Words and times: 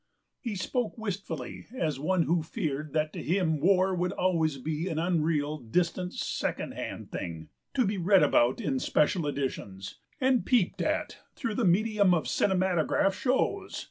"He 0.39 0.55
spoke 0.55 0.97
wistfully, 0.97 1.67
as 1.77 1.99
one 1.99 2.23
who 2.23 2.41
feared 2.41 2.91
that 2.93 3.13
to 3.13 3.21
him 3.21 3.59
war 3.59 3.93
would 3.93 4.11
always 4.13 4.57
be 4.57 4.87
an 4.87 4.97
unreal, 4.97 5.59
distant, 5.59 6.13
second 6.13 6.71
hand 6.71 7.11
thing, 7.11 7.49
to 7.75 7.85
be 7.85 7.99
read 7.99 8.23
about 8.23 8.59
in 8.59 8.79
special 8.79 9.27
editions, 9.27 9.99
and 10.19 10.43
peeped 10.43 10.81
at 10.81 11.19
through 11.35 11.53
the 11.53 11.65
medium 11.65 12.15
of 12.15 12.27
cinematograph 12.27 13.13
shows. 13.13 13.79